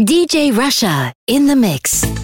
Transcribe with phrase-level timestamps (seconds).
[0.00, 2.23] DJ Russia in the mix.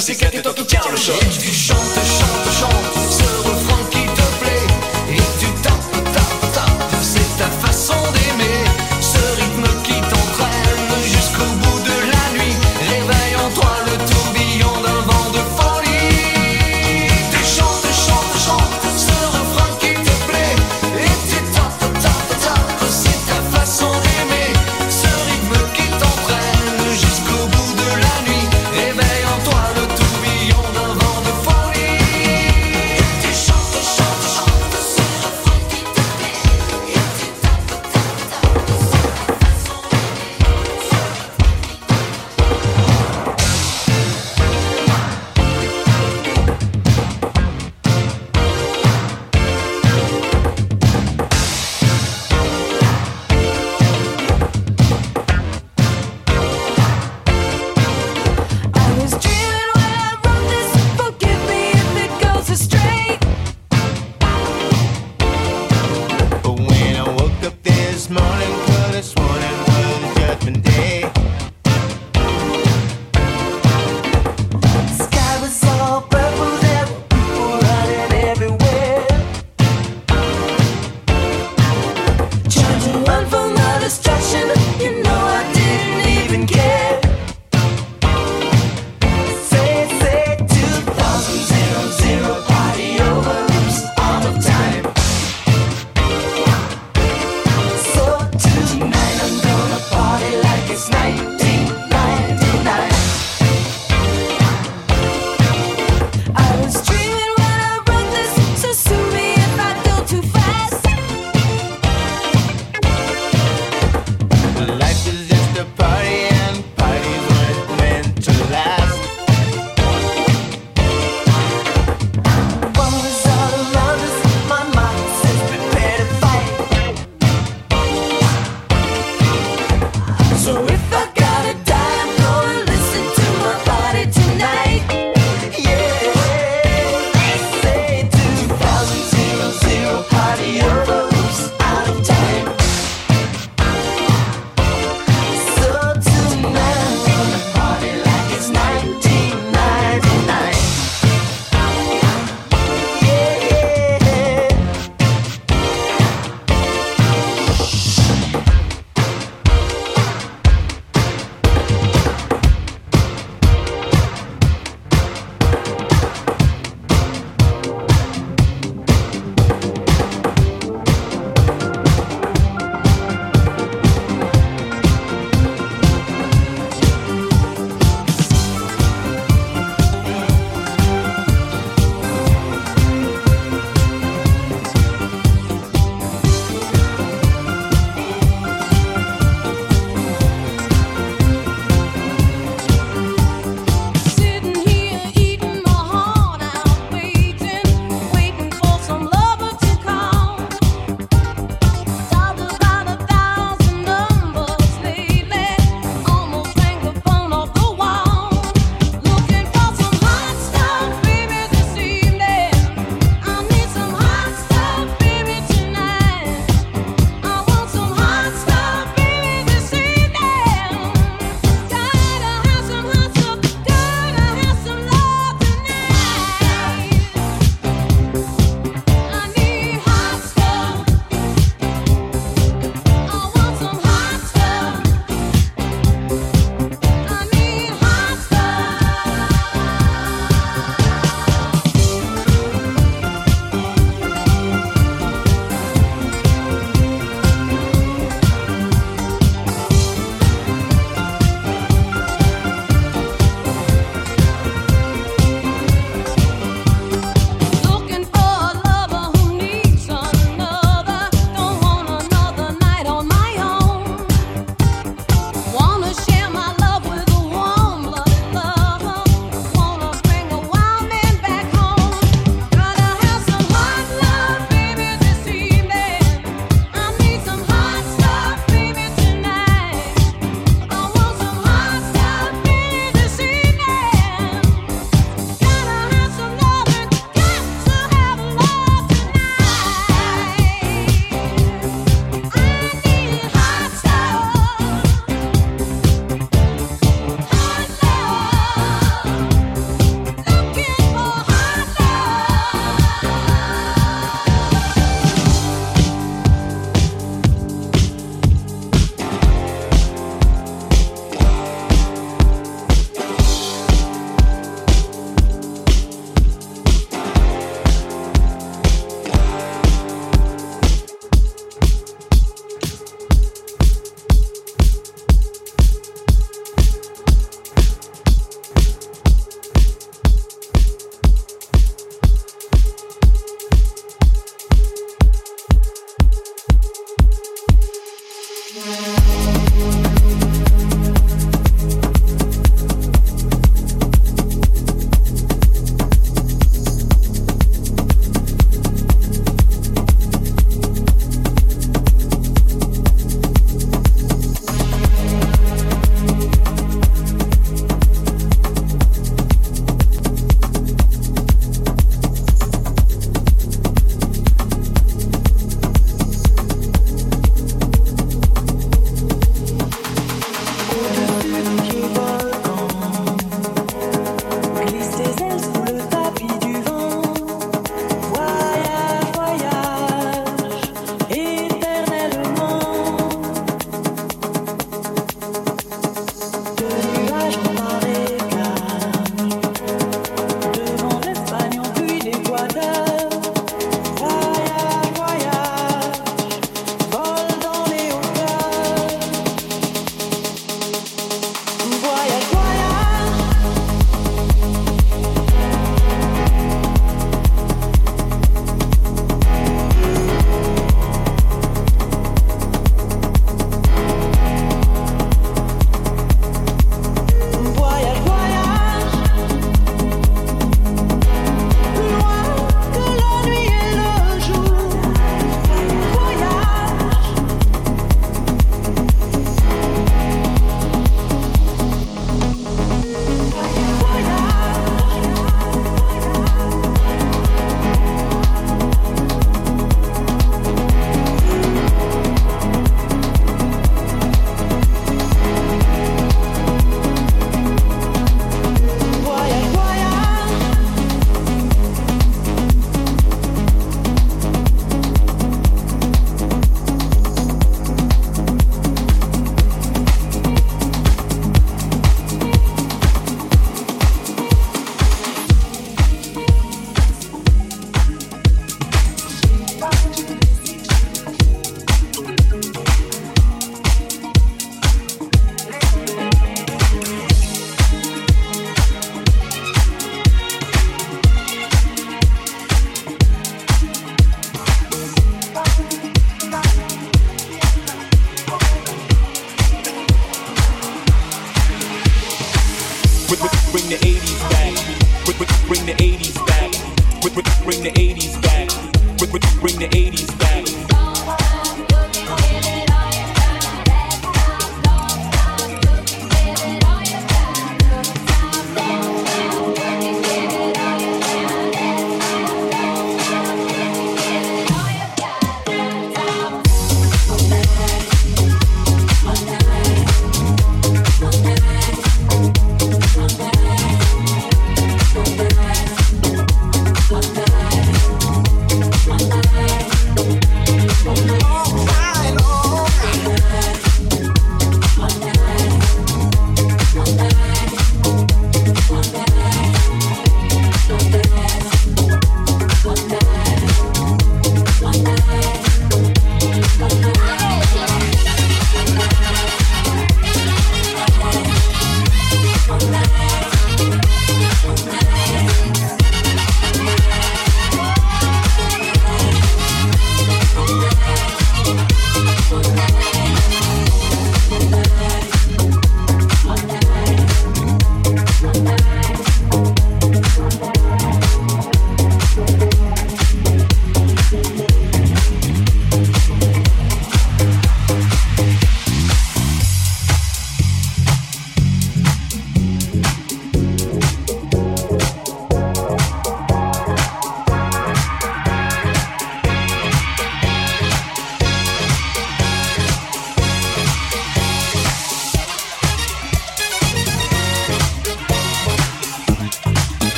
[0.00, 0.59] Así que te toca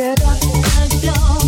[0.00, 1.39] together.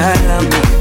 [0.00, 0.72] I love.
[0.72, 0.77] me.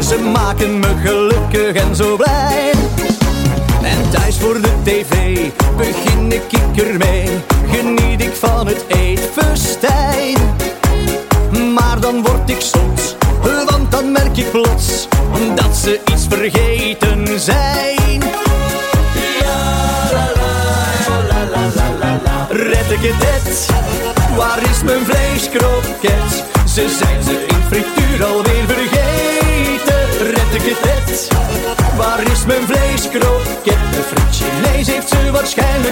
[0.00, 2.29] Ze maken me gelukkig en zo blij.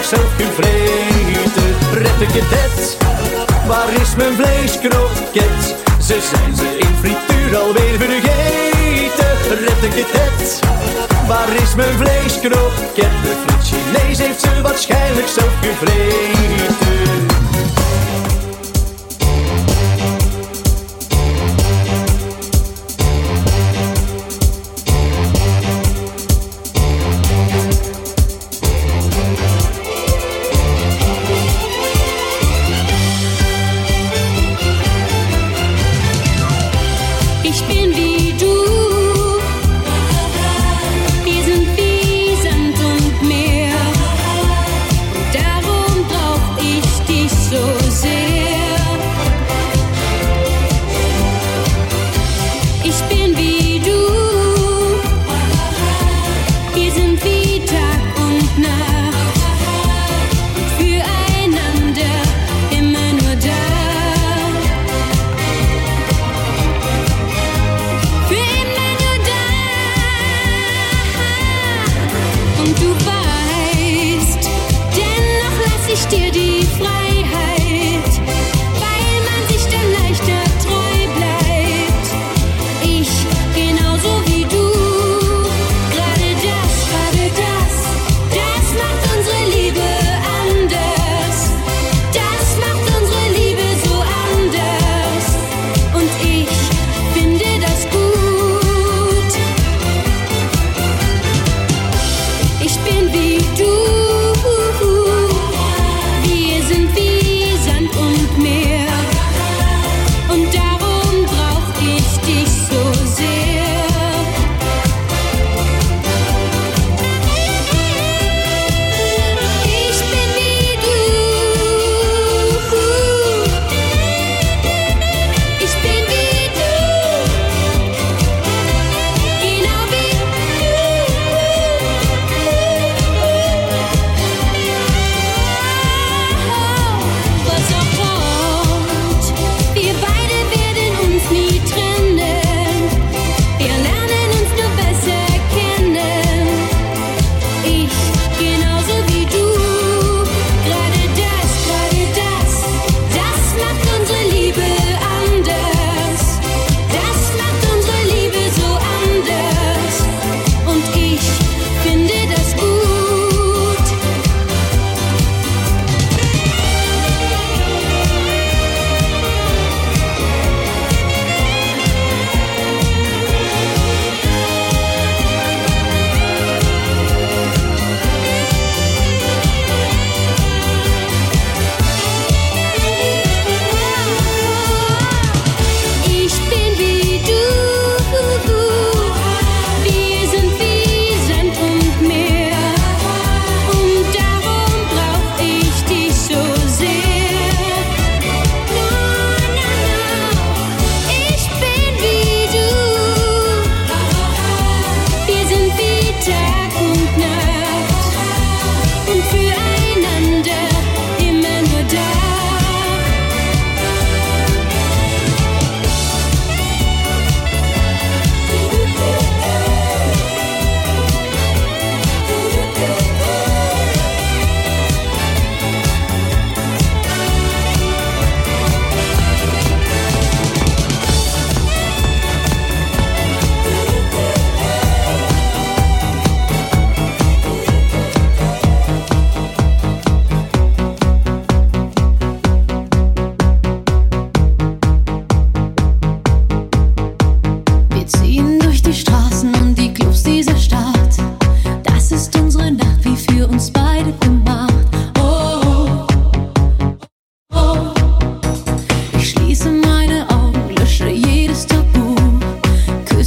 [0.09, 1.69] zelf kunt vreten.
[2.45, 2.97] het?
[3.67, 5.75] waar is mijn vleeskroket?
[6.03, 9.59] Ze zijn ze in frituur alweer vergeten.
[9.65, 10.61] red ik het?
[11.27, 13.15] waar is mijn vleeskroket?
[13.23, 16.88] De friet Chinees heeft ze waarschijnlijk zelf gevreten.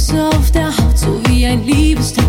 [0.02, 2.21] Küsse auf der Haut, so wie ein Liebestag.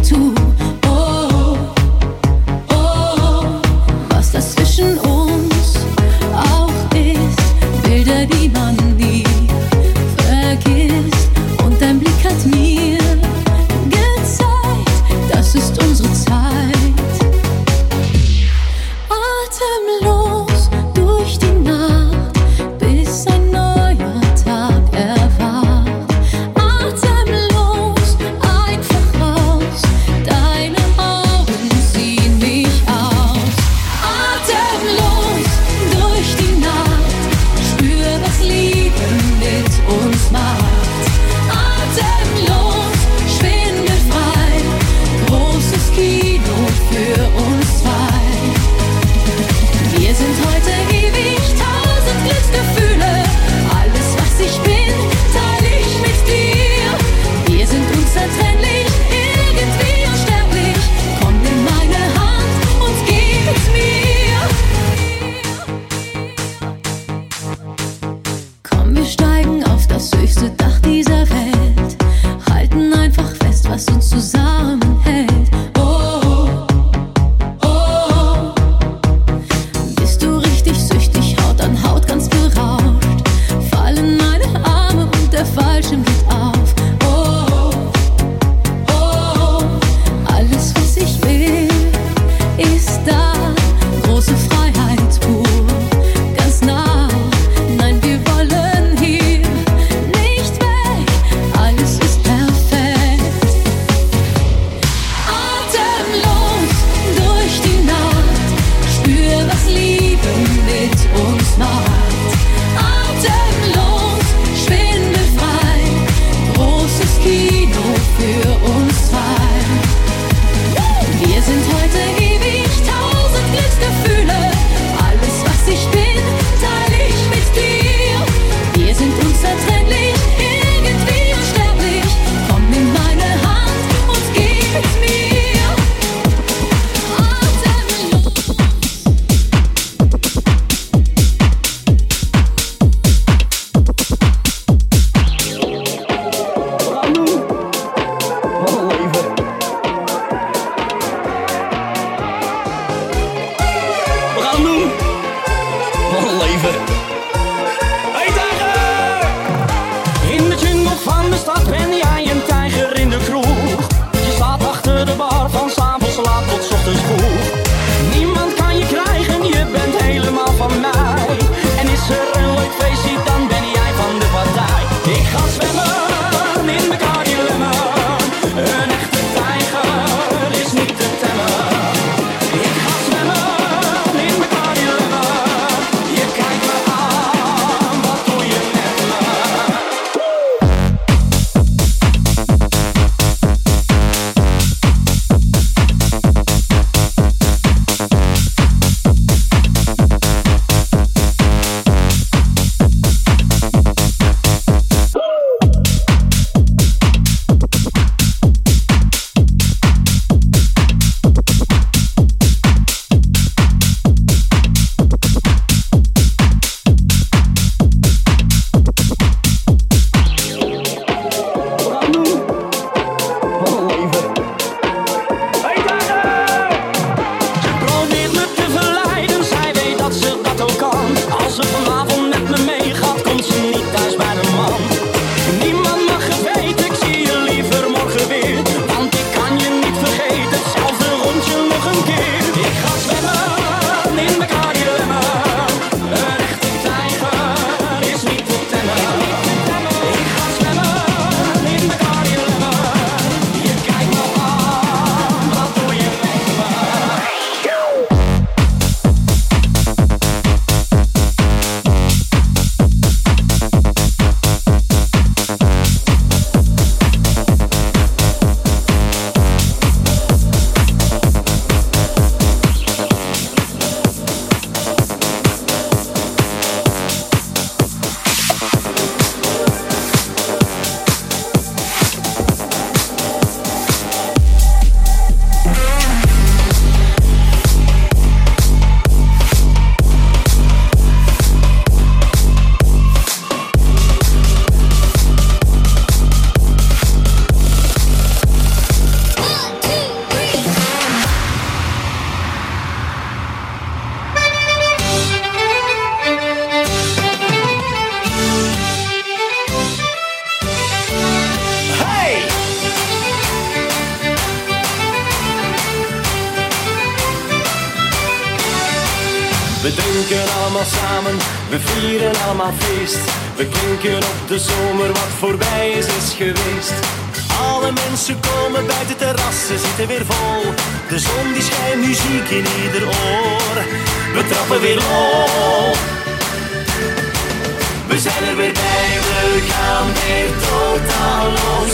[338.07, 341.93] We zijn er weer bij, we gaan weer totaal los.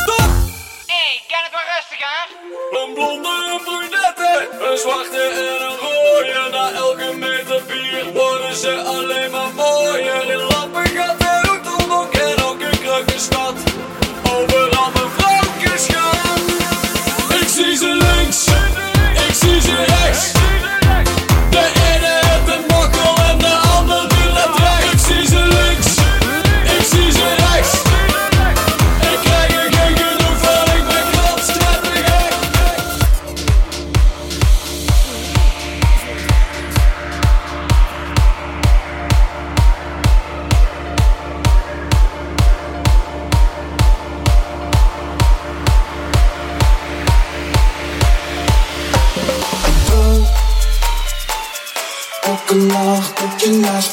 [0.00, 0.30] Stop!
[0.86, 2.28] Hey, kan het maar rustig aan?
[2.78, 6.50] Een blonde, een brunette, een zwarte en een rode.
[6.50, 10.30] Na elke meter bier worden ze alleen maar mooier.
[10.30, 13.54] In Lappen gaat de ook omhoog en ook in stad.
[14.30, 15.21] Overal een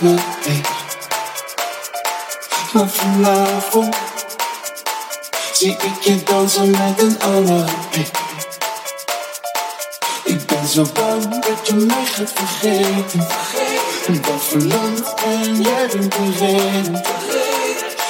[0.02, 0.66] nothing.
[2.74, 3.90] Nothing love.
[5.54, 7.70] Zie ik je dansen met een ander.
[10.24, 13.28] Ik ben zo bang dat je mij gaat vergeten.
[14.08, 17.04] Ik ben verlangd en jij bent de reden.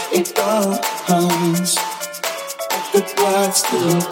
[0.10, 1.78] Ik dans
[2.76, 4.08] op de plaats terug.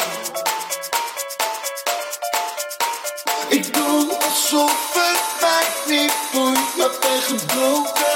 [3.48, 5.07] Ik doe alsof
[7.28, 8.07] to go.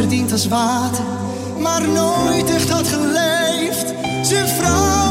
[0.00, 1.04] verdiend als water,
[1.58, 3.94] maar nooit echt had geleefd.
[4.22, 5.09] Zijn vrouw.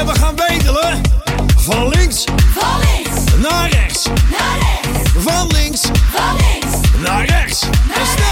[0.00, 1.00] En we gaan bedelen.
[1.56, 2.24] Van links.
[2.54, 3.34] Van links.
[3.36, 4.06] Naar rechts.
[4.06, 5.10] Naar rechts.
[5.16, 5.80] Van links.
[6.12, 6.76] Van links.
[6.98, 7.60] Naar rechts.
[7.86, 8.29] Naar rechts.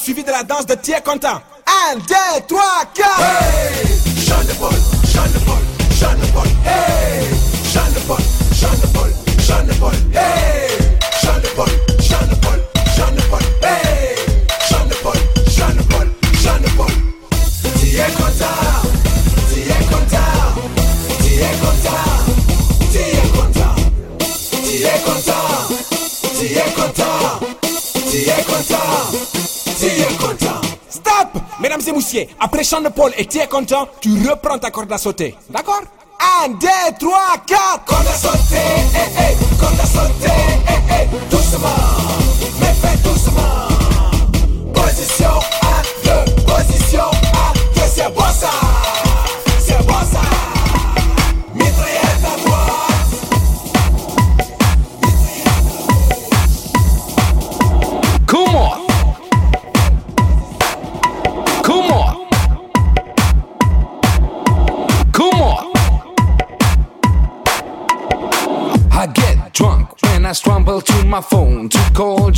[0.00, 1.42] suivi de la danse de Tia Conta.
[32.40, 35.34] Après chant de Paul et tu es content, tu reprends ta corde à sauter.
[35.48, 35.82] D'accord?
[36.44, 36.66] 1, 2,
[36.98, 38.56] 3, 4 Corde à sauter,
[38.94, 40.32] eh, eh, corde à sauter,
[40.68, 41.89] eh, eh, doucement.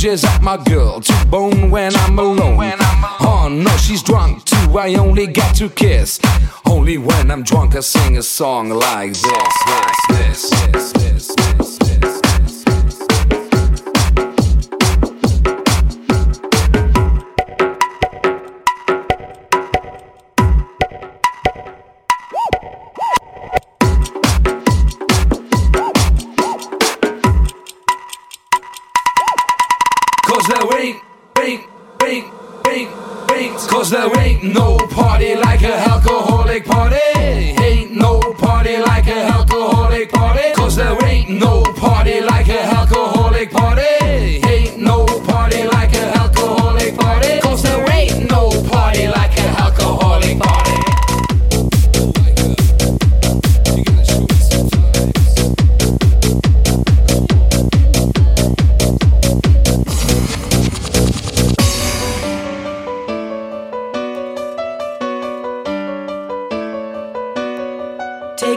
[0.03, 2.73] gazes at my girl to bone when I'm alone.
[3.21, 4.77] Oh no, she's drunk too.
[4.77, 6.19] I only get to kiss.
[6.65, 10.49] Only when I'm drunk, I sing a song like this, this, this.
[10.49, 10.82] this.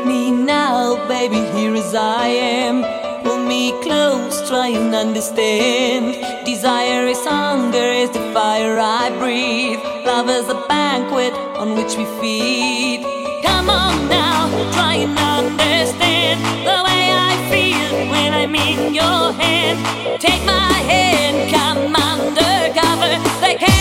[0.06, 2.84] me now, baby, here as I am.
[3.24, 6.46] Pull me close, try and understand.
[6.46, 9.80] Desire is hunger, is the fire I breathe.
[10.06, 13.02] Love is a banquet on which we feed.
[13.42, 19.78] Come on now, try and understand the way I feel when I'm in your hand.
[20.20, 23.10] Take my hand, come undercover.
[23.40, 23.75] They can't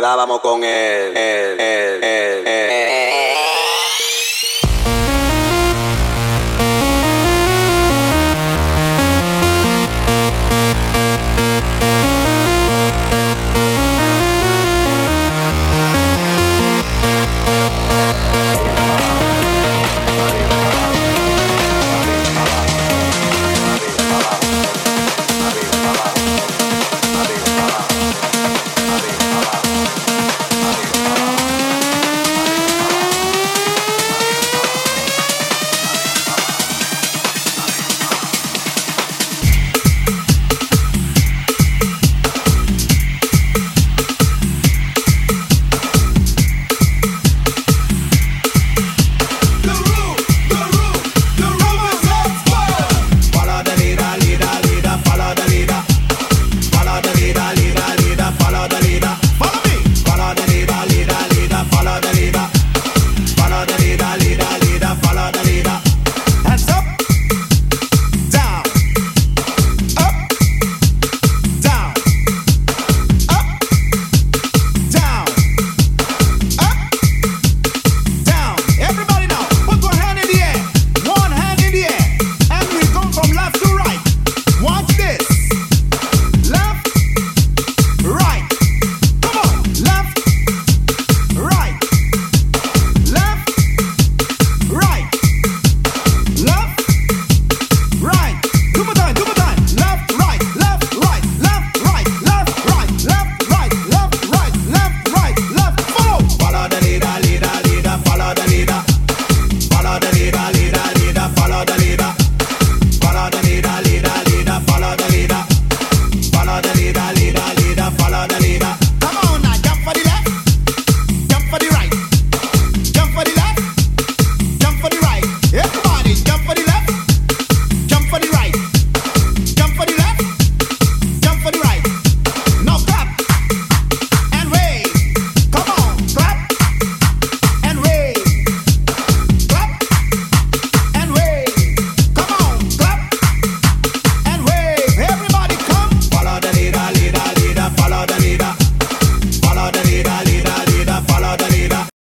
[0.00, 1.16] dábamos con él.
[1.16, 1.73] él.